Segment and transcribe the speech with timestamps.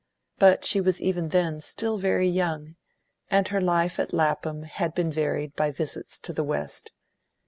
[0.39, 2.75] But she was even then still very young,
[3.29, 6.91] and her life at Lapham had been varied by visits to the West.